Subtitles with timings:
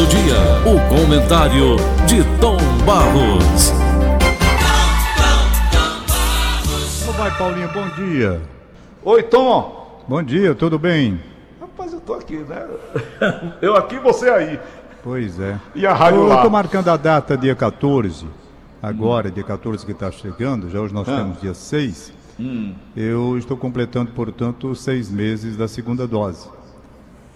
[0.00, 0.34] do dia,
[0.64, 2.56] o comentário de Tom
[2.86, 3.70] Barros.
[7.04, 7.68] Como vai, Paulinho?
[7.68, 8.40] Bom dia.
[9.04, 10.02] Oi, Tom.
[10.08, 11.20] Bom dia, tudo bem?
[11.60, 12.66] Rapaz, eu tô aqui, né?
[13.60, 14.58] Eu aqui, você aí.
[15.04, 15.60] Pois é.
[15.74, 16.36] E a rádio eu, lá?
[16.36, 18.24] Eu tô marcando a data dia 14.
[18.82, 21.16] Agora, dia 14 que está chegando, já hoje nós Ah.
[21.16, 22.10] temos dia 6.
[22.38, 22.74] Hum.
[22.96, 26.48] Eu estou completando, portanto, seis meses da segunda dose.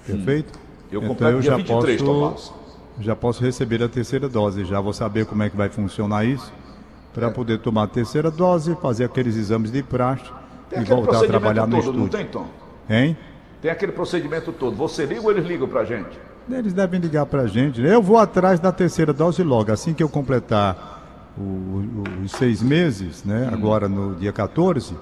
[0.07, 0.64] Perfeito?
[0.95, 2.53] Eu então completo eu dia já 23, posso, Tomás.
[3.01, 4.65] já posso receber a terceira dose.
[4.65, 6.53] Já vou saber como é que vai funcionar isso.
[6.71, 6.75] É.
[7.15, 10.25] Para poder tomar a terceira dose, fazer aqueles exames de praxe
[10.69, 12.19] Tem e voltar a trabalhar no todo, não estúdio.
[12.19, 12.47] tem, Tom?
[12.91, 13.17] Hein?
[13.63, 14.77] Tem aquele procedimento todo.
[14.77, 16.19] Você liga ou eles ligam pra gente?
[16.51, 17.81] Eles devem ligar pra gente.
[17.81, 17.95] né?
[17.95, 19.71] Eu vou atrás da terceira dose logo.
[19.73, 23.49] Assim que eu completar o- o- os seis meses, né?
[23.53, 24.95] Agora no dia 14,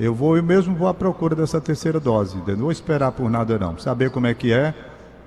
[0.00, 2.36] eu vou, eu mesmo vou à procura dessa terceira dose.
[2.46, 3.78] Não vou esperar por nada não.
[3.78, 4.74] Saber como é que é.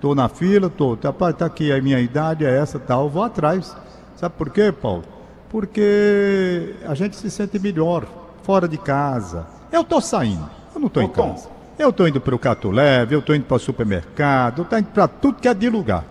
[0.05, 0.95] Tô na fila, tô.
[0.95, 3.05] Tá, tá aqui a minha idade, é essa tal.
[3.05, 3.75] Eu vou atrás.
[4.15, 5.03] Sabe por quê, Paulo?
[5.49, 8.05] Porque a gente se sente melhor
[8.43, 9.47] fora de casa.
[9.71, 10.47] Eu tô saindo.
[10.75, 11.49] Eu não tô em casa.
[11.79, 14.89] Eu tô indo pro Cato Leve, eu tô indo para o supermercado, eu tô indo
[14.89, 16.03] para tudo que é de lugar.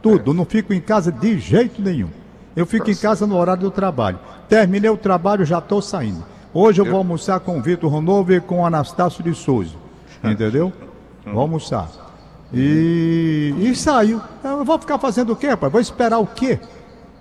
[0.00, 2.08] Tudo, eu não fico em casa de jeito nenhum.
[2.56, 4.18] Eu fico em casa no horário do trabalho.
[4.48, 6.24] Terminei o trabalho, já estou saindo.
[6.54, 9.76] Hoje eu vou almoçar com o Vitor Ronovo e com o Anastácio de Souza.
[10.24, 10.72] Entendeu?
[11.26, 12.03] Vou almoçar.
[12.52, 14.20] E, e saio.
[14.42, 15.70] Eu vou ficar fazendo o quê, pai?
[15.70, 16.58] Vou esperar o quê?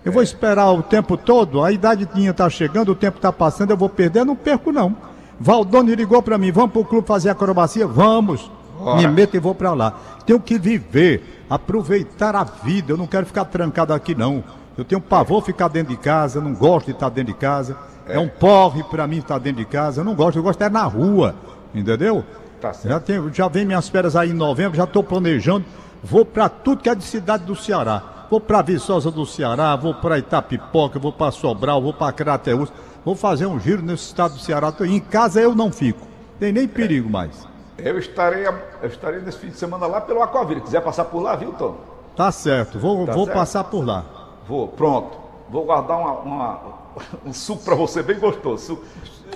[0.06, 3.72] Eu vou esperar o tempo todo, a idade minha está chegando, o tempo está passando,
[3.72, 4.96] eu vou perder, eu não perco não.
[5.40, 7.88] Valdone ligou para mim, vamos para o clube fazer acrobacia?
[7.88, 8.52] Vamos.
[8.98, 9.94] Me meto e vou para lá.
[10.26, 14.44] Tenho que viver, aproveitar a vida, eu não quero ficar trancado aqui não.
[14.78, 17.78] Eu tenho pavor ficar dentro de casa, não gosto de estar dentro de casa.
[18.06, 20.66] É, um porre para mim estar dentro de casa, eu não gosto, eu gosto de
[20.66, 21.34] estar na rua,
[21.74, 22.26] entendeu?
[22.64, 22.88] Tá certo.
[22.94, 25.66] Já, tenho, já vem minhas férias aí em novembro, já estou planejando.
[26.02, 28.26] Vou para tudo que é de cidade do Ceará.
[28.32, 32.72] Vou para Viçosa do Ceará, vou para Itapipoca, vou para Sobral, vou para Crateús.
[33.04, 34.74] Vou fazer um giro nesse estado do Ceará.
[34.82, 36.08] Em casa eu não fico.
[36.40, 37.46] Tem nem perigo mais.
[37.78, 40.62] Eu estarei, eu estarei nesse fim de semana lá pelo Aquavira.
[40.62, 41.76] Quiser passar por lá, viu, Tom?
[42.16, 43.38] Tá certo, vou, Tá vou certo.
[43.38, 44.06] passar por lá.
[44.48, 45.18] Vou, pronto.
[45.50, 46.60] Vou guardar uma, uma-
[47.26, 48.64] um suco pra você bem gostoso.
[48.66, 48.84] Suco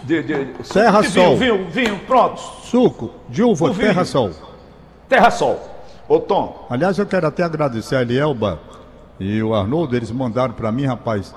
[0.03, 1.37] de, de, suco Terra de vinho, Sol.
[1.37, 2.39] vinho, vinho, pronto.
[2.63, 3.87] Suco de uva O vinho.
[3.87, 4.31] Terra Sol.
[5.09, 5.59] Terra Sol.
[6.07, 8.59] Ô, Tom, Aliás, eu quero até agradecer a Elielba
[9.19, 11.33] e o Arnoldo, eles mandaram para mim, rapaz,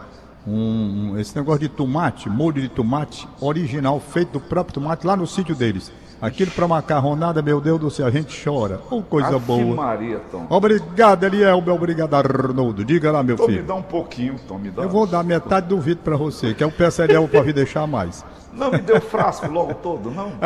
[0.47, 5.17] um, um- esse negócio de tomate, molho de tomate original, feito do próprio tomate lá
[5.17, 5.91] no sítio deles.
[6.23, 8.79] Aquilo para macarronada, meu Deus do céu, a gente chora.
[8.91, 9.75] Oh, coisa Ave boa.
[9.75, 10.47] Maria, Tom.
[10.51, 12.85] Obrigado, Elielba, obrigado, Arnoldo.
[12.85, 13.65] Diga lá, meu Tom, me filho.
[13.67, 14.83] dá um pouquinho, Tom, me dá.
[14.83, 17.55] Eu vou dar metade do vidro para você, que eu peço a Elielba para vir
[17.55, 18.23] deixar mais.
[18.53, 20.33] Não me o frasco logo todo, não?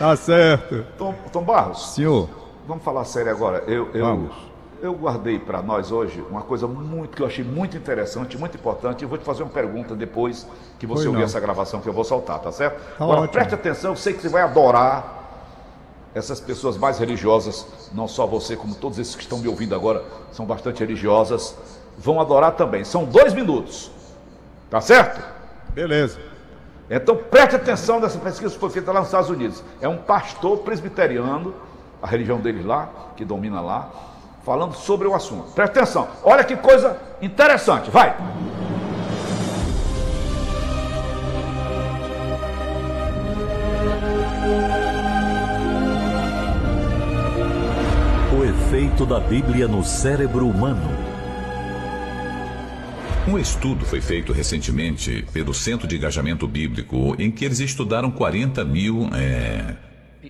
[0.00, 0.86] Ah, tá certo.
[0.96, 2.28] Tom, Tom Barros, Senhor,
[2.68, 3.64] vamos falar sério agora.
[3.66, 4.36] Eu, eu, Vamos.
[4.80, 9.02] eu guardei para nós hoje uma coisa muito que eu achei muito interessante, muito importante.
[9.02, 10.46] Eu vou te fazer uma pergunta depois
[10.78, 11.24] que você ouvir não.
[11.24, 12.78] essa gravação que eu vou soltar, tá certo?
[12.96, 13.32] Tá agora ótimo.
[13.32, 15.16] preste atenção, eu sei que você vai adorar
[16.14, 20.04] essas pessoas mais religiosas, não só você, como todos esses que estão me ouvindo agora,
[20.32, 21.56] são bastante religiosas,
[21.96, 22.84] vão adorar também.
[22.84, 23.90] São dois minutos,
[24.70, 25.37] tá certo?
[25.74, 26.18] Beleza.
[26.90, 29.62] Então preste atenção nessa pesquisa que foi feita lá nos Estados Unidos.
[29.80, 31.54] É um pastor presbiteriano,
[32.02, 33.90] a religião deles lá, que domina lá,
[34.42, 35.52] falando sobre o assunto.
[35.52, 36.08] Preste atenção.
[36.22, 37.90] Olha que coisa interessante.
[37.90, 38.16] Vai.
[48.38, 51.07] O efeito da Bíblia no cérebro humano.
[53.28, 58.64] Um estudo foi feito recentemente pelo Centro de Engajamento Bíblico, em que eles estudaram 40
[58.64, 59.76] mil é,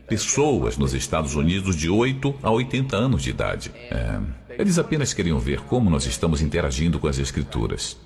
[0.09, 3.71] pessoas nos Estados Unidos de 8 a 80 anos de idade.
[3.89, 4.19] É,
[4.59, 7.97] eles apenas queriam ver como nós estamos interagindo com as Escrituras.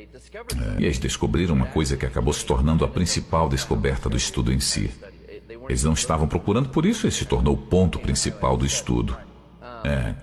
[0.00, 4.50] É, e eles descobriram uma coisa que acabou se tornando a principal descoberta do estudo
[4.50, 4.90] em si.
[5.68, 9.14] Eles não estavam procurando por isso, esse se tornou o ponto principal do estudo.
[9.84, 10.14] É,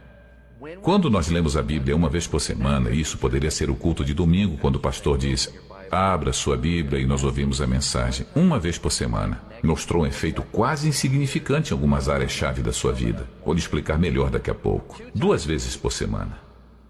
[0.81, 4.14] quando nós lemos a Bíblia uma vez por semana, isso poderia ser o culto de
[4.14, 5.53] domingo, quando o pastor diz:
[5.91, 8.26] Abra sua Bíblia e nós ouvimos a mensagem.
[8.35, 13.28] Uma vez por semana, mostrou um efeito quase insignificante em algumas áreas-chave da sua vida.
[13.44, 15.02] Vou lhe explicar melhor daqui a pouco.
[15.14, 16.48] Duas vezes por semana.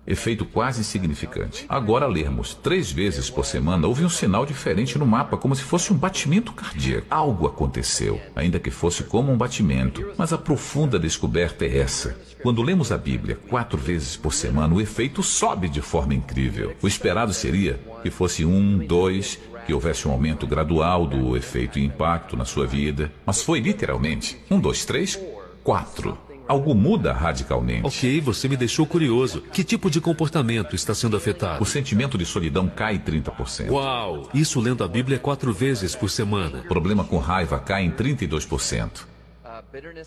[0.10, 1.68] Efeito quase insignificante.
[1.70, 5.94] Agora lermos três vezes por semana, houve um sinal diferente no mapa, como se fosse
[5.94, 7.06] um batimento cardíaco.
[7.12, 10.12] Algo aconteceu, ainda que fosse como um batimento.
[10.18, 12.18] Mas a profunda descoberta é essa.
[12.42, 16.76] Quando lemos a Bíblia quatro vezes por semana, o efeito sobe de forma incrível.
[16.82, 21.86] O esperado seria que fosse um, dois, que houvesse um aumento gradual do efeito e
[21.86, 23.12] impacto na sua vida.
[23.24, 25.20] Mas foi literalmente um, dois, três,
[25.64, 26.18] quatro.
[26.50, 27.86] Algo muda radicalmente.
[27.86, 29.42] Ok, você me deixou curioso.
[29.54, 31.62] Que tipo de comportamento está sendo afetado?
[31.62, 33.70] O sentimento de solidão cai 30%.
[33.70, 34.28] Uau!
[34.34, 36.62] Isso lendo a Bíblia quatro vezes por semana.
[36.62, 39.06] O problema com raiva cai em 32%.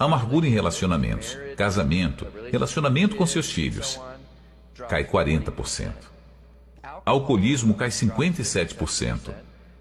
[0.00, 4.00] Amargura em relacionamentos, casamento, relacionamento com seus filhos,
[4.88, 5.92] cai 40%.
[7.06, 9.30] Alcoolismo cai 57%.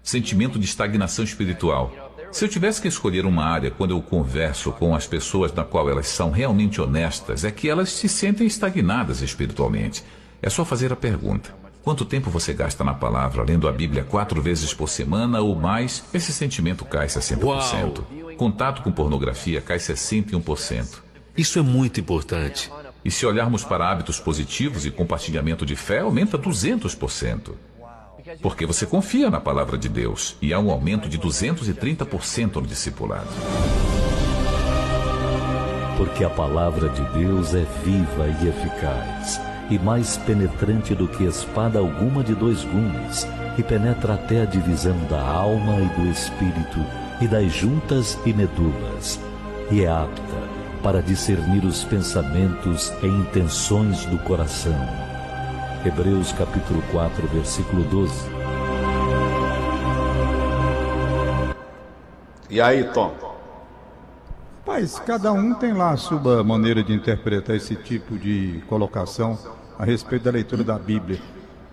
[0.02, 2.11] Sentimento de estagnação espiritual.
[2.32, 5.90] Se eu tivesse que escolher uma área quando eu converso com as pessoas na qual
[5.90, 10.02] elas são realmente honestas, é que elas se sentem estagnadas espiritualmente.
[10.40, 14.40] É só fazer a pergunta: quanto tempo você gasta na palavra, lendo a Bíblia quatro
[14.40, 16.02] vezes por semana ou mais?
[16.14, 17.44] Esse sentimento cai 60%.
[17.44, 18.34] Uau.
[18.38, 21.00] Contato com pornografia cai 61%.
[21.36, 22.72] Isso é muito importante.
[23.04, 27.52] E se olharmos para hábitos positivos e compartilhamento de fé, aumenta 200%.
[28.40, 33.28] Porque você confia na palavra de Deus e há um aumento de 230% no discipulado.
[35.96, 39.40] Porque a palavra de Deus é viva e eficaz,
[39.70, 43.26] e mais penetrante do que espada alguma de dois gumes,
[43.56, 46.84] e penetra até a divisão da alma e do espírito,
[47.20, 49.20] e das juntas e medulas,
[49.70, 50.42] e é apta
[50.82, 55.11] para discernir os pensamentos e intenções do coração
[55.84, 58.12] Hebreus capítulo 4, versículo 12.
[62.48, 63.12] E aí, Tom?
[64.64, 69.36] Mas cada um tem lá a sua maneira de interpretar esse tipo de colocação
[69.76, 71.18] a respeito da leitura da Bíblia.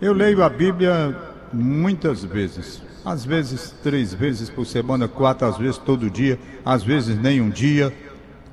[0.02, 1.16] Eu leio a Bíblia
[1.54, 7.16] muitas vezes, às vezes três vezes por semana, quatro às vezes todo dia, às vezes
[7.16, 7.94] nem um dia.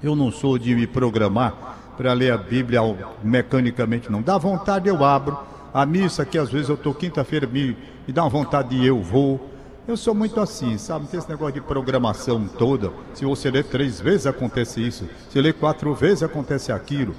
[0.02, 2.80] Eu não sou de me programar para ler a Bíblia
[3.22, 4.22] mecanicamente, não.
[4.22, 5.38] Dá vontade, eu abro.
[5.72, 7.76] A missa que às vezes eu estou quinta-feira, me,
[8.06, 9.50] me dá uma vontade de eu vou.
[9.86, 11.04] Eu sou muito assim, sabe?
[11.04, 12.90] Não tem esse negócio de programação toda.
[13.14, 15.08] Se você ler três vezes, acontece isso.
[15.30, 17.14] Se ler quatro vezes, acontece aquilo.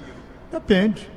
[0.50, 1.10] Depende.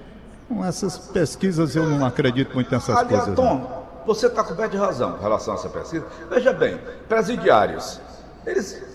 [0.47, 3.35] Com essas pesquisas, eu não acredito muito nessas Aliás, coisas.
[3.35, 4.05] Tom, não.
[4.05, 6.05] você está coberto de razão com relação a essa pesquisa.
[6.29, 7.99] Veja bem, presidiários,
[8.45, 8.90] eles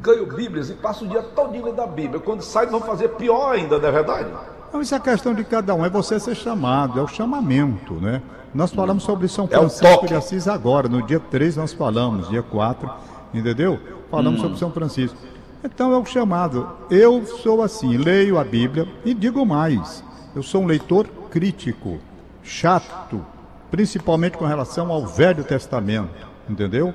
[0.00, 2.20] ganham Bíblias e passam o dia todo lendo da Bíblia.
[2.20, 4.28] Quando saem, vão fazer pior ainda, não é verdade?
[4.72, 8.22] Não, isso é questão de cada um, é você ser chamado, é o chamamento, né?
[8.54, 10.06] Nós falamos sobre São É Francisco toque.
[10.08, 12.90] de Assis agora, no dia 3 nós falamos, dia 4,
[13.34, 13.78] entendeu?
[14.10, 15.16] Falamos sobre São Francisco.
[15.62, 16.68] Então é o chamado.
[16.90, 20.02] Eu sou assim, leio a Bíblia e digo mais,
[20.34, 21.98] eu sou um leitor crítico,
[22.42, 23.24] chato,
[23.70, 26.94] principalmente com relação ao Velho Testamento, entendeu?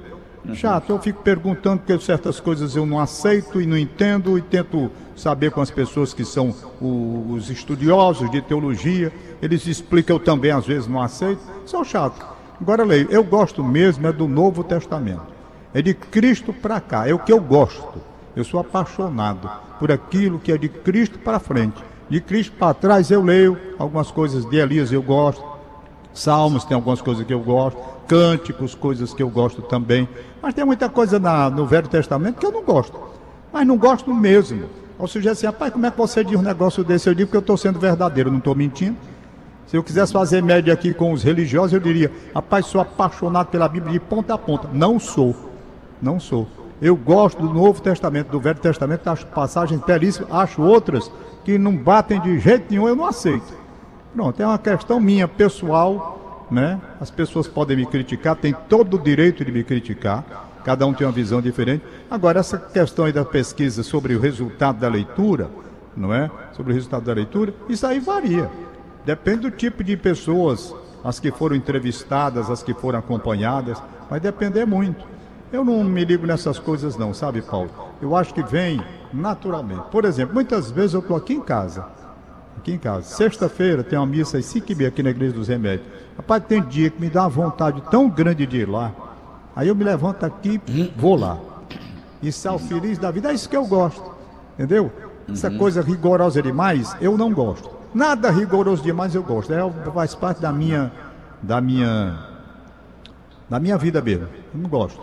[0.54, 4.92] Chato, eu fico perguntando porque certas coisas eu não aceito e não entendo e tento
[5.16, 9.12] saber com as pessoas que são os estudiosos de teologia,
[9.42, 12.26] eles explicam eu também às vezes não aceito, sou chato.
[12.60, 15.34] Agora leio, eu gosto mesmo é do Novo Testamento.
[15.74, 18.02] É de Cristo para cá, é o que eu gosto.
[18.36, 19.50] Eu sou apaixonado
[19.80, 21.84] por aquilo que é de Cristo para frente.
[22.10, 25.44] De Cristo para trás eu leio algumas coisas de Elias eu gosto,
[26.14, 27.78] Salmos tem algumas coisas que eu gosto,
[28.08, 30.08] cânticos, coisas que eu gosto também.
[30.42, 32.98] Mas tem muita coisa na- no Velho Testamento que eu não gosto.
[33.52, 34.64] Mas não gosto mesmo.
[34.98, 37.10] Ou seja, assim, rapaz, como é que você diz um negócio desse?
[37.10, 38.96] Eu digo que eu estou sendo verdadeiro, não estou mentindo.
[39.68, 43.68] Se eu quisesse fazer média aqui com os religiosos, eu diria, rapaz, sou apaixonado pela
[43.68, 44.70] Bíblia de ponta a ponta.
[44.72, 45.36] Não sou.
[46.02, 46.48] Não sou.
[46.82, 51.12] Eu gosto do Novo Testamento, do Velho Testamento, acho passagens belíssimas, acho outras
[51.44, 53.54] que não batem de jeito nenhum, eu não aceito.
[54.14, 56.80] Pronto, é uma questão minha, pessoal, né?
[57.00, 60.24] As pessoas podem me criticar, têm todo o direito de me criticar,
[60.64, 61.84] cada um tem uma visão diferente.
[62.10, 65.50] Agora, essa questão aí da pesquisa sobre o resultado da leitura,
[65.96, 66.30] não é?
[66.54, 68.50] Sobre o resultado da leitura, isso aí varia.
[69.06, 70.74] Depende do tipo de pessoas,
[71.04, 75.06] as que foram entrevistadas, as que foram acompanhadas, vai depender muito.
[75.54, 77.70] Eu não me ligo nessas coisas não, sabe, Paulo?
[78.02, 78.82] Eu acho que vem
[79.14, 79.84] naturalmente.
[79.92, 81.86] Por exemplo, muitas vezes eu estou aqui em casa,
[82.58, 83.04] aqui em casa.
[83.04, 85.88] Sexta-feira tem uma missa às 5 e meia aqui na Igreja dos Remédios.
[86.18, 88.92] Rapaz, tem dia que me dá uma vontade tão grande de ir lá.
[89.56, 91.38] Aí eu me levanto aqui e vou lá.
[92.22, 93.32] E sal feliz da vida.
[93.32, 94.04] É isso que eu gosto.
[94.56, 94.92] Entendeu?
[95.32, 97.70] Essa coisa rigorosa demais, eu não gosto.
[97.94, 99.54] Nada rigoroso demais eu gosto.
[99.54, 99.60] É,
[99.94, 100.92] faz parte da minha,
[101.42, 102.20] da minha,
[103.50, 104.28] da minha vida mesmo.
[104.54, 105.02] Eu não gosto.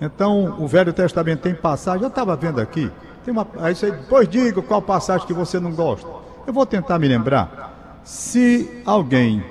[0.00, 2.02] Então, o Velho Testamento tem passagem.
[2.02, 2.90] Eu estava vendo aqui.
[3.24, 6.08] Tem uma, aí você, depois diga qual passagem que você não gosta.
[6.46, 8.00] Eu vou tentar me lembrar.
[8.04, 9.44] Se alguém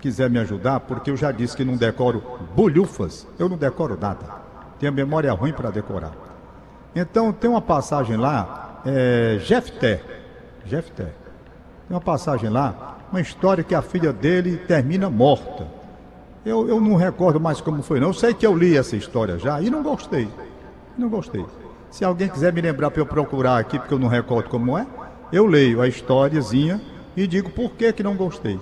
[0.00, 2.22] quiser me ajudar, porque eu já disse que não decoro
[2.54, 4.24] bolhufas, eu não decoro nada.
[4.78, 6.12] Tenho memória ruim para decorar.
[6.94, 10.02] Então tem uma passagem lá, é, Jefté.
[10.64, 11.04] Jefté.
[11.88, 15.66] Tem uma passagem lá, uma história que a filha dele termina morta.
[16.44, 18.08] Eu, eu não recordo mais como foi, não.
[18.08, 20.28] Eu sei que eu li essa história já e não gostei.
[20.98, 21.44] Não gostei.
[21.90, 24.86] Se alguém quiser me lembrar para eu procurar aqui, porque eu não recordo como é,
[25.32, 26.80] eu leio a historiazinha
[27.16, 28.58] e digo por que, que não gostei.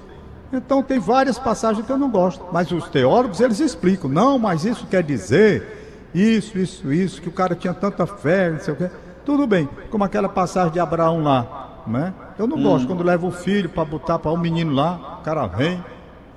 [0.52, 4.64] Então tem várias passagens que eu não gosto, mas os teólogos eles explicam, não, mas
[4.64, 5.80] isso quer dizer
[6.14, 8.90] isso, isso, isso, que o cara tinha tanta fé, não sei o quê.
[9.24, 12.12] Tudo bem, como aquela passagem de Abraão lá, né?
[12.38, 12.62] Eu não hum.
[12.64, 15.82] gosto quando leva o filho para botar para um menino lá, o cara vem.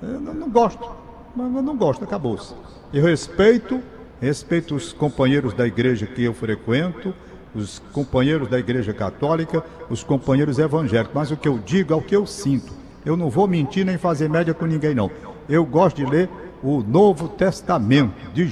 [0.00, 0.88] Eu não, não gosto,
[1.34, 2.54] mas eu não gosto, acabou-se.
[2.92, 3.80] Eu respeito,
[4.20, 7.12] respeito os companheiros da igreja que eu frequento,
[7.54, 12.02] os companheiros da igreja católica, os companheiros evangélicos, mas o que eu digo é o
[12.02, 12.72] que eu sinto.
[13.04, 15.10] Eu não vou mentir nem fazer média com ninguém, não.
[15.48, 16.28] Eu gosto de ler
[16.62, 18.48] o Novo Testamento de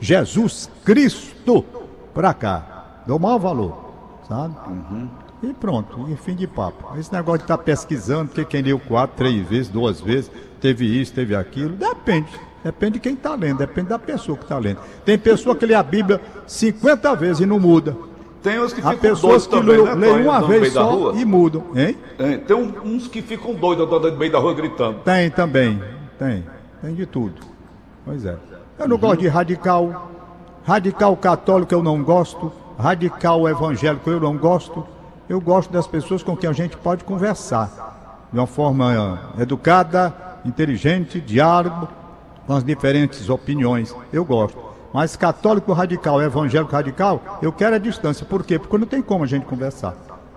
[0.00, 1.64] Jesus Cristo
[2.14, 3.02] para cá.
[3.06, 3.94] Dou maior valor,
[4.26, 4.54] sabe?
[4.66, 5.08] Uhum.
[5.42, 6.98] E pronto, e fim de papo.
[6.98, 10.86] Esse negócio de estar tá pesquisando, porque quem leu quatro, três vezes, duas vezes, teve
[10.86, 12.28] isso, teve aquilo, depende.
[12.66, 14.80] Depende de quem está lendo, depende da pessoa que está lendo.
[15.04, 17.96] Tem pessoa que lê a Bíblia 50 vezes e não muda.
[18.42, 19.94] Tem uns que ficam doidos também, né?
[19.94, 21.96] Leem uma vez só e mudam, hein?
[22.18, 24.98] Tem, tem uns que ficam doidos no meio da rua gritando.
[25.04, 25.80] Tem também,
[26.18, 26.44] tem.
[26.82, 27.40] Tem de tudo.
[28.04, 28.36] Pois é.
[28.80, 29.00] Eu não uhum.
[29.00, 30.10] gosto de radical.
[30.64, 32.50] Radical católico eu não gosto.
[32.76, 34.84] Radical evangélico eu não gosto.
[35.28, 38.26] Eu gosto das pessoas com quem a gente pode conversar.
[38.32, 40.12] De uma forma educada,
[40.44, 41.88] inteligente, diálogo,
[42.46, 43.94] com as diferentes opiniões.
[44.12, 44.58] Eu gosto.
[44.92, 48.24] Mas católico radical, evangélico radical, eu quero a distância.
[48.24, 48.58] Por quê?
[48.58, 49.94] Porque não tem como a gente conversar.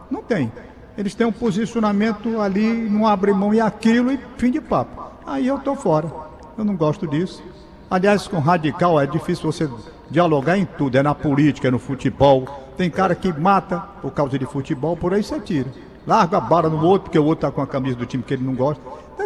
[0.10, 0.51] Não tem.
[0.98, 5.01] Eles têm um posicionamento ali, não abrem mão e aquilo e fim de papo.
[5.25, 6.12] Aí eu tô fora.
[6.58, 7.42] Eu não gosto disso.
[7.89, 9.70] Aliás, com radical é difícil você
[10.10, 10.98] dialogar em tudo.
[10.98, 12.46] É na política, é no futebol.
[12.75, 15.70] Tem cara que mata por causa de futebol, por aí você tira.
[16.10, 18.34] Larga a bala no outro, porque o outro tá com a camisa do time que
[18.34, 18.82] ele não gosta.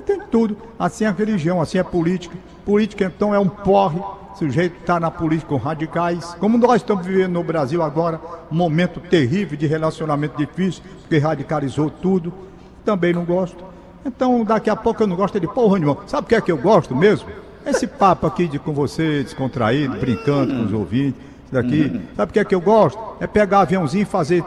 [0.05, 0.57] Tem tudo.
[0.77, 2.35] Assim é a religião, assim é a política.
[2.65, 4.01] Política, então, é um porre
[4.33, 6.35] o sujeito está na política com radicais.
[6.39, 8.19] Como nós estamos vivendo no Brasil agora,
[8.51, 12.33] um momento terrível de relacionamento difícil, porque radicalizou tudo.
[12.83, 13.63] Também não gosto.
[14.03, 15.99] Então, daqui a pouco eu não gosto de porra nenhuma.
[16.05, 17.29] Sabe o que é que eu gosto mesmo?
[17.65, 22.01] Esse papo aqui de com você, descontraído, brincando com os ouvintes, daqui.
[22.17, 22.99] Sabe o que é que eu gosto?
[23.21, 24.43] É pegar aviãozinho e fazer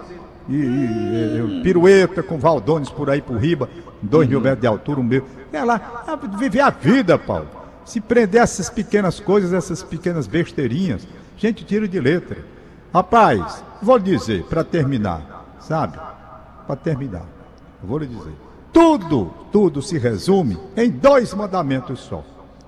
[0.49, 3.69] e, e, e, pirueta com Valdones por aí por riba,
[4.01, 5.11] dois mil metros de altura, um.
[5.53, 7.49] É lá, é viver a vida, Paulo.
[7.85, 12.39] Se prender essas pequenas coisas, essas pequenas besteirinhas, gente tira de letra.
[12.93, 15.99] Rapaz, vou lhe dizer, para terminar, sabe?
[16.67, 17.27] Para terminar,
[17.83, 18.33] vou lhe dizer.
[18.73, 22.25] Tudo, tudo se resume em dois mandamentos só.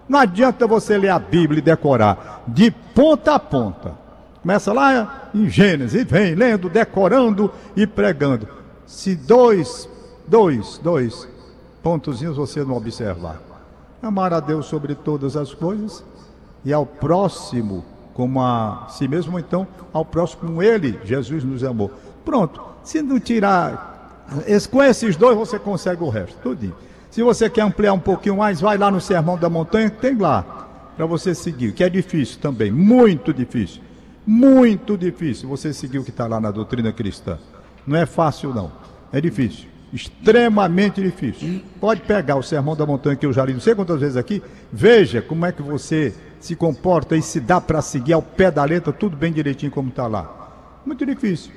[0.08, 4.07] Não adianta você ler a Bíblia e decorar de ponta a ponta.
[4.42, 8.48] Começa lá em Gênesis e vem lendo, decorando e pregando.
[8.86, 9.88] Se dois,
[10.26, 11.28] dois, dois
[11.82, 13.40] pontozinhos você não observar,
[14.02, 16.04] amar a Deus sobre todas as coisas
[16.64, 21.90] e ao próximo como a si mesmo, então ao próximo como ele, Jesus nos amou.
[22.24, 24.26] Pronto, se não tirar,
[24.70, 26.74] com esses dois você consegue o resto, tudinho.
[27.10, 30.44] Se você quer ampliar um pouquinho mais, vai lá no Sermão da Montanha, tem lá
[30.96, 33.80] para você seguir, que é difícil também, muito difícil,
[34.28, 37.38] muito difícil você seguir o que está lá na doutrina cristã.
[37.86, 38.70] Não é fácil não,
[39.10, 41.62] é difícil extremamente difícil.
[41.80, 44.42] Pode pegar o Sermão da Montanha que eu já li não sei quantas vezes aqui,
[44.72, 48.64] veja como é que você se comporta e se dá para seguir ao pé da
[48.64, 50.50] letra, tudo bem direitinho como está lá.
[50.84, 51.52] Muito difícil.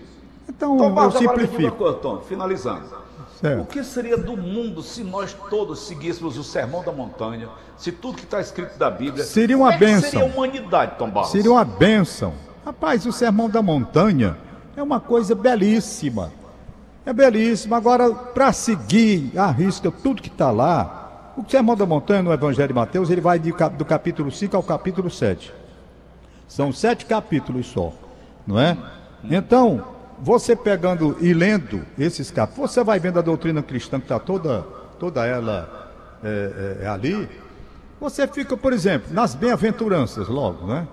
[0.48, 1.76] Então, Tom, eu simplifico.
[1.78, 3.02] Coisa, Tom, finalizando.
[3.40, 3.62] Certo.
[3.62, 8.18] O que seria do mundo se nós todos seguíssemos o Sermão da Montanha, se tudo
[8.18, 9.24] que está escrito da Bíblia...
[9.24, 10.10] Seria uma bênção.
[10.10, 11.32] Seria a humanidade, Tom Barros.
[11.32, 12.34] Seria uma bênção.
[12.66, 14.38] Rapaz, o Sermão da Montanha
[14.76, 16.32] é uma coisa belíssima.
[17.06, 17.74] É belíssimo.
[17.74, 22.68] Agora, para seguir a risca tudo que está lá, o Sermão da Montanha no Evangelho
[22.68, 25.52] de Mateus, ele vai do capítulo 5 ao capítulo 7.
[26.48, 27.94] São sete capítulos só,
[28.46, 28.78] não é?
[29.24, 29.84] Então,
[30.20, 34.62] você pegando e lendo esses capítulos, você vai vendo a doutrina cristã que está toda,
[35.00, 35.90] toda ela
[36.24, 37.28] é, é, é, ali.
[38.00, 40.88] Você fica, por exemplo, nas bem-aventuranças logo, né?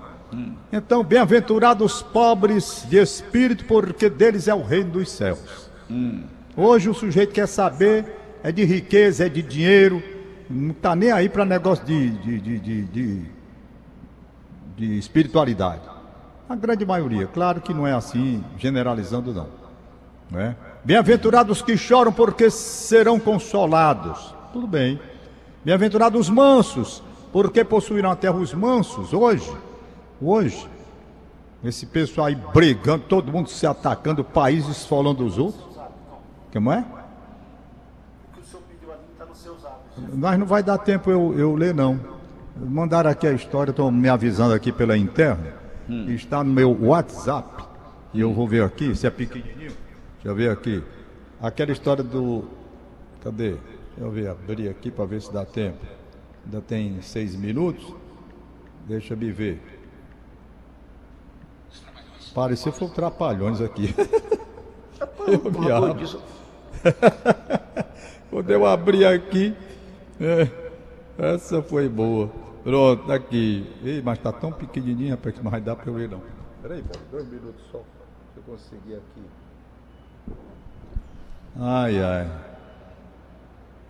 [0.73, 5.71] Então, bem-aventurados pobres de espírito, porque deles é o reino dos céus.
[6.57, 8.05] Hoje o sujeito quer saber
[8.43, 10.03] é de riqueza, é de dinheiro,
[10.49, 13.23] não está nem aí para negócio de, de, de, de,
[14.77, 15.83] de espiritualidade.
[16.49, 19.49] A grande maioria, claro que não é assim, generalizando não.
[20.31, 20.57] Né?
[20.85, 24.35] Bem-aventurados que choram, porque serão consolados.
[24.53, 24.99] Tudo bem.
[25.65, 29.13] Bem-aventurados os mansos, porque possuirão a terra os mansos.
[29.13, 29.51] Hoje,
[30.21, 30.69] hoje,
[31.63, 35.67] esse pessoal aí brigando, todo mundo se atacando, países falando dos outros.
[36.53, 36.79] Como é?
[36.79, 40.15] O que o senhor pediu ali está nos seus hábitos.
[40.15, 42.01] Mas não vai dar tempo eu, eu ler, não.
[42.57, 45.55] Mandaram aqui a história, estão me avisando aqui pela interna.
[45.89, 46.09] Hum.
[46.11, 47.65] Está no meu WhatsApp.
[48.13, 49.73] E eu vou ver aqui, se é pequenininho.
[50.15, 50.83] Deixa eu ver aqui.
[51.41, 52.45] aquela história do.
[53.23, 53.51] Cadê?
[53.51, 53.61] Deixa
[53.99, 55.85] eu ver, abrir aqui para ver se dá tempo.
[56.45, 57.95] Ainda tem seis minutos.
[58.87, 59.78] Deixa me ver.
[62.35, 63.95] Pareceu foi trapalhões aqui.
[65.27, 66.21] Eu me abro.
[68.31, 69.55] Quando eu abri aqui,
[70.21, 70.49] é,
[71.19, 72.31] essa foi boa.
[72.63, 73.67] Pronto, tá aqui.
[73.83, 76.23] Ei, mas tá tão pequenininha, rapaz, que não vai dar para eu ver não.
[76.63, 77.79] Peraí, dois minutos só.
[77.79, 79.23] Se eu conseguir aqui.
[81.57, 82.31] Ai, ai.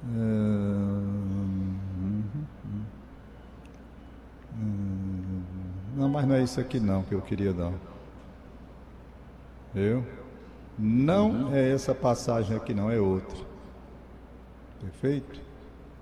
[0.05, 1.75] Hum,
[4.55, 5.43] hum,
[5.97, 7.73] não, mas não é isso aqui não que eu queria dar.
[9.75, 10.05] Viu?
[10.79, 13.37] Não é essa passagem aqui não, é outra.
[14.81, 15.41] Perfeito?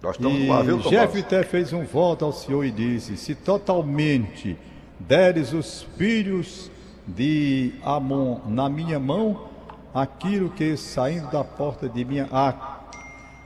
[0.02, 0.80] Nós estamos E lá, viu?
[0.82, 4.56] Jefté fez um voto ao Senhor e disse: Se totalmente
[5.00, 6.70] deres os filhos
[7.06, 9.48] de Amon na minha mão,
[9.94, 12.28] aquilo que saindo da porta de minha.
[12.30, 12.80] a-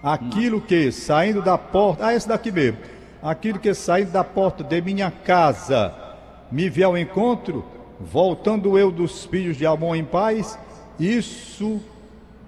[0.03, 2.07] aquilo que saindo da porta.
[2.07, 2.79] Ah, esse daqui mesmo.
[3.23, 5.95] Aquilo que saindo da porta de minha casa
[6.51, 7.65] me vier ao encontro,
[8.01, 10.59] voltando eu dos filhos de Amon em paz,
[10.99, 11.81] isso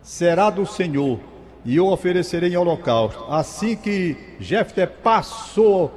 [0.02, 1.21] será do Senhor,
[1.64, 3.25] e eu oferecerei em holocausto.
[3.28, 5.90] Assim que Jefté passou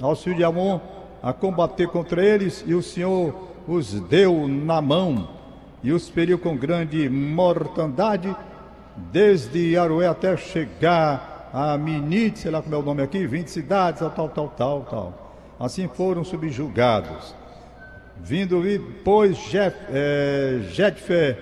[0.00, 0.80] ao filhos de Amon
[1.22, 3.34] a combater contra eles, e o Senhor
[3.66, 5.28] os deu na mão,
[5.82, 8.34] e os feriu com grande mortandade,
[8.96, 14.00] desde Aroé até chegar a Minite, sei lá como é o nome aqui, 20 cidades,
[14.00, 15.34] tal, tal, tal, tal.
[15.58, 17.34] Assim foram subjugados.
[18.22, 19.76] Vindo, e pois Jef,
[20.70, 21.36] Jetfé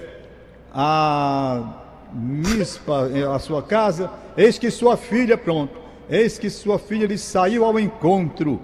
[0.73, 1.81] a
[2.12, 7.64] Mispa, a sua casa, eis que sua filha, pronto, eis que sua filha lhe saiu
[7.64, 8.61] ao encontro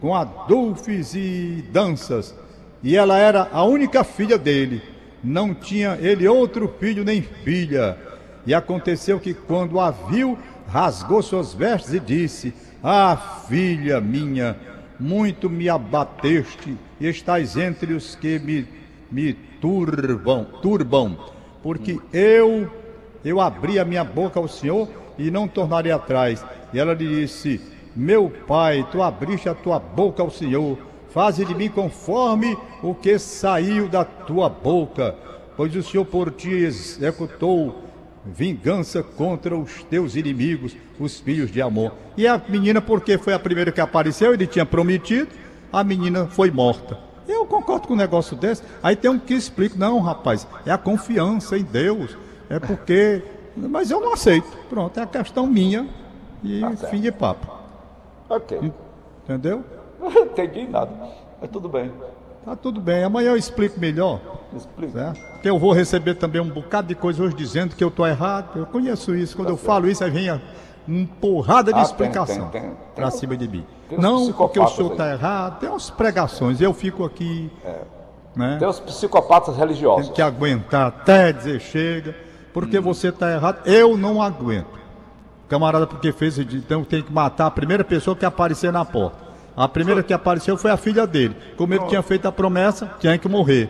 [0.00, 2.34] com adulfes e danças,
[2.82, 4.82] e ela era a única filha dele,
[5.22, 7.98] não tinha ele outro filho nem filha.
[8.46, 14.56] E aconteceu que quando a viu, rasgou suas vestes e disse: Ah, filha minha,
[14.98, 18.66] muito me abateste e estás entre os que me,
[19.10, 21.16] me turbam, turbam,
[21.62, 22.70] porque eu
[23.24, 26.44] eu abri a minha boca ao Senhor e não tornarei atrás.
[26.72, 27.60] E ela lhe disse:
[27.94, 30.78] Meu pai, tu abriste a tua boca ao Senhor,
[31.10, 35.14] faze de mim conforme o que saiu da tua boca,
[35.56, 37.87] pois o Senhor por ti executou
[38.24, 41.92] vingança contra os teus inimigos, os filhos de Amor.
[42.16, 45.28] E a menina, porque foi a primeira que apareceu, ele tinha prometido,
[45.72, 46.98] a menina foi morta.
[47.26, 48.62] Eu concordo com um negócio desse.
[48.82, 52.16] Aí tem um que explica, não, rapaz, é a confiança em Deus.
[52.48, 53.22] É porque.
[53.54, 54.56] Mas eu não aceito.
[54.68, 55.86] Pronto, é a questão minha
[56.42, 56.86] e certo.
[56.88, 57.52] fim de papo.
[58.28, 58.72] Ok.
[59.24, 59.64] Entendeu?
[60.00, 60.92] Não entendi nada.
[61.40, 61.92] Mas tudo bem.
[62.44, 63.04] Tá tudo bem.
[63.04, 64.20] Amanhã eu explico melhor.
[64.56, 64.92] Explica.
[64.92, 65.20] certo?
[65.32, 68.58] Porque eu vou receber também um bocado de coisa hoje dizendo que eu estou errado.
[68.58, 69.36] Eu conheço isso.
[69.36, 70.40] Quando eu falo isso, aí vem a-
[70.86, 72.50] uma porrada de Ah, explicação
[72.94, 73.66] para cima de mim.
[73.98, 75.60] Não porque o senhor está errado.
[75.60, 76.60] Tem umas pregações.
[76.60, 77.50] Eu fico aqui.
[78.34, 78.56] Né?
[78.58, 80.06] Tem os psicopatas religiosos.
[80.06, 82.16] Tem que aguentar até dizer chega.
[82.54, 83.60] Porque você está errado.
[83.66, 84.78] Eu não aguento.
[85.48, 89.27] Camarada, porque fez, então tem que matar a primeira pessoa que aparecer na porta.
[89.58, 91.34] A primeira que apareceu foi a filha dele.
[91.56, 93.68] Como ele tinha feito a promessa, tinha que morrer.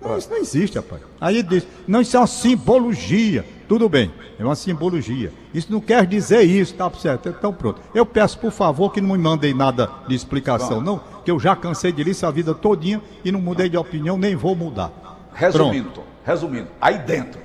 [0.00, 1.02] Não, isso não existe, rapaz.
[1.20, 3.44] Aí ele diz, não, isso é uma simbologia.
[3.68, 5.30] Tudo bem, é uma simbologia.
[5.52, 7.28] Isso não quer dizer isso, tá certo?
[7.28, 7.78] Então pronto.
[7.94, 11.54] Eu peço, por favor, que não me mandem nada de explicação, não, que eu já
[11.54, 14.90] cansei de isso a vida todinha e não mudei de opinião, nem vou mudar.
[15.34, 17.38] Resumindo, Tom, resumindo, aí dentro.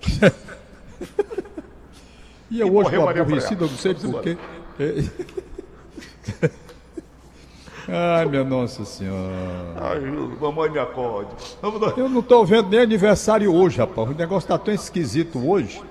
[2.50, 4.36] E eu E hoje estou aborrecido, eu não sei porquê.
[7.92, 9.32] Ai, minha Nossa Senhora.
[9.80, 10.00] Ai,
[10.40, 11.30] mamãe me acorde.
[11.60, 11.96] Vamos.
[11.96, 14.10] Eu não estou vendo nem aniversário hoje, rapaz.
[14.10, 15.82] O negócio está tão esquisito hoje.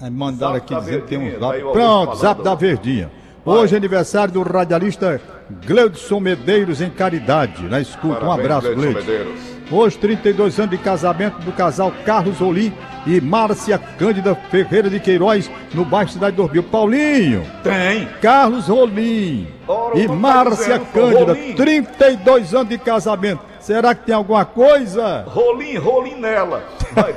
[0.00, 1.44] Aí mandaram Zap aqui dizendo que tem uns zap.
[1.44, 3.10] Augusto Pronto, zap da Verdinha.
[3.44, 5.20] Hoje é aniversário do radialista
[5.66, 8.24] Gleudson Medeiros em Caridade, na escuta.
[8.24, 9.10] Um Parabéns, abraço, Gleudson Gleudson.
[9.10, 9.56] Medeiros.
[9.70, 12.72] Hoje, 32 anos de casamento do casal Carlos Olim
[13.06, 16.62] e Márcia Cândida Ferreira de Queiroz, no bairro Cidade do Orbil.
[16.64, 18.06] Paulinho, Tem.
[18.20, 21.54] Carlos Rolim Ora, e Márcia dizendo, Cândida, Rolim.
[21.54, 23.42] 32 anos de casamento.
[23.60, 25.22] Será que tem alguma coisa?
[25.28, 26.64] Rolim, rolim nela.
[26.92, 27.14] Vai.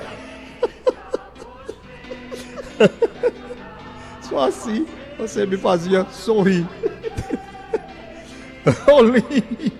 [4.21, 4.85] Só assim
[5.17, 6.65] você me fazia sorrir.
[8.85, 9.78] Rolim.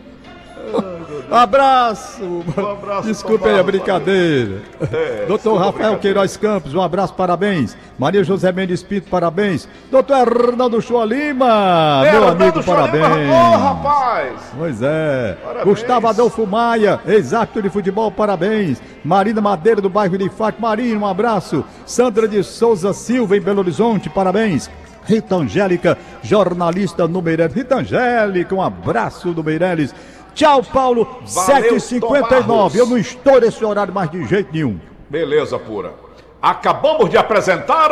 [1.32, 2.23] Um abraço.
[2.23, 4.62] Um abraço, aí a brincadeira.
[4.91, 5.97] É, Doutor Rafael.
[5.99, 7.77] Queiroz Campos, um abraço, parabéns.
[7.99, 9.67] Maria José Mendes Pinto, parabéns.
[9.91, 13.29] Doutor Hernando Chua Lima, É, meu Hernando amigo, parabéns.
[13.32, 14.34] Ô, rapaz!
[14.58, 15.38] Pois é.
[15.43, 15.65] Parabéns.
[15.65, 18.82] Gustavo Adolfo Maia, exato de futebol, parabéns.
[19.03, 20.69] Marina Madeira, do bairro de Fátima.
[20.69, 21.63] Marina, um abraço.
[21.86, 24.69] Sandra de Souza Silva, em Belo Horizonte, parabéns.
[25.05, 27.55] Rita Angélica, jornalista no Meireles.
[27.55, 29.93] Rita Angélica, um abraço do Meireles.
[30.39, 31.06] Tchau, Paulo.
[31.25, 32.47] Valeu, 7h59.
[32.47, 34.80] Tom Eu não estou nesse horário mais de jeito nenhum.
[35.10, 35.93] Beleza pura.
[36.41, 37.91] Acabamos de apresentar.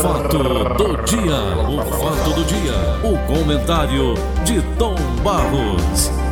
[0.00, 1.34] Fato do dia.
[1.68, 2.72] O fato do dia.
[3.02, 6.29] O comentário de Tom Barros.